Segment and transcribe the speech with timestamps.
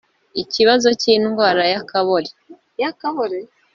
[0.41, 3.39] Ikibazo cy’indwara ya Kabore